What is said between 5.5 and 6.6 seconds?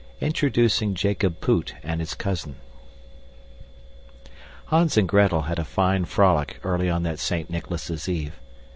a fine frolic